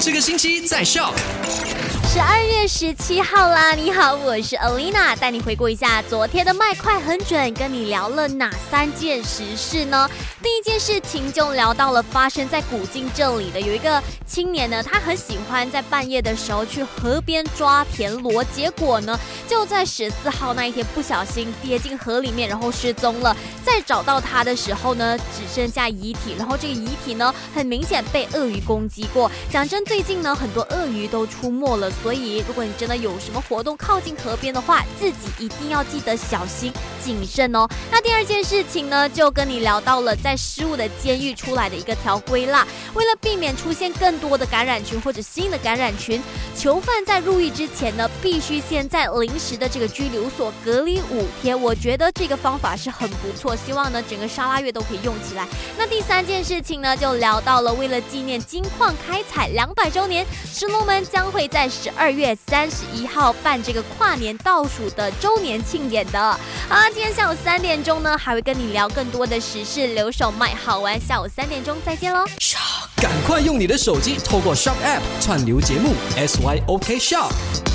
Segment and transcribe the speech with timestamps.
[0.00, 1.12] 这个星期在笑。
[2.12, 3.70] 十二月十七号啦！
[3.70, 10.10] 你好，我是 Alina，带你回顾一下昨天的麦快很准，跟你聊了哪三件实事呢？
[10.42, 19.16] 第一件事情就聊到了发生在古晋这里的有一个青年呢，他很喜欢在半夜的时候去河边抓田螺，结果呢
[19.46, 23.36] 就在十四号那一天不小心跌进河里面，然后失踪了。
[23.64, 29.30] 再找到他的时候呢，只剩下遗体，然后这个遗体呢很明显被鳄鱼攻击过。
[29.48, 31.88] 讲真，最近呢很多鳄鱼都出没了。
[32.02, 36.72] 所以，如果你真的有什么活动靠近河边的话，自己一定要记得小心
[37.04, 37.68] 谨慎哦。
[37.90, 42.66] 那第二件事情呢，就跟你聊到了在失误的监狱出来的一个条规啦。
[42.94, 46.22] 为了避免出现更多的感染群或者新的感染群，
[46.56, 51.60] 囚犯在入狱之前呢，必须先在临时的这个拘留所隔离五天。
[51.60, 55.46] 我觉得这个方法是很不错，希望呢整个沙拉月都可以用起来。
[55.76, 61.89] 那第三件事情呢，就聊到了为了纪念金矿开采两百周年，石龙门将会在十。
[61.96, 66.20] 二月三十一号办这个跨年倒数的周年庆典的。
[66.20, 71.00] 啊，今天下午三点钟呢，还会跟你聊更多的时事，留守麦好玩。
[71.00, 72.24] 下午三点钟再见喽！
[72.96, 77.69] 赶快用你的手机透过 Shop App 串流节目 SYOK Shop。